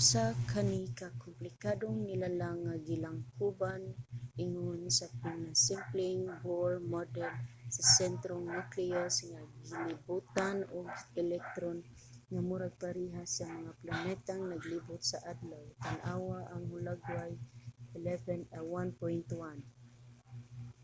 usa 0.00 0.22
kani 0.52 0.78
ka 0.98 1.08
komplikadong 1.22 1.98
nilalang 2.08 2.58
nga 2.66 2.76
gilangkuban 2.88 3.82
ingon 4.44 4.80
sa 4.98 5.06
pinasimpleng 5.20 6.22
bohr 6.44 6.74
model 6.92 7.34
sa 7.74 7.82
sentro 7.96 8.34
nga 8.46 8.54
nucleus 8.60 9.14
nga 9.30 9.42
gilibutan 9.68 10.56
og 10.74 10.82
mga 10.94 11.04
electron 11.22 11.78
nga 12.30 12.40
murag 12.48 12.74
pareha 12.82 13.22
sa 13.36 13.44
mga 13.56 13.72
planetang 13.82 14.42
naglibot 14.46 15.00
sa 15.10 15.18
adlaw- 15.32 15.64
tan-awa 15.84 16.38
ang 16.52 16.64
hulagway 16.72 17.32
1.1 18.66 19.58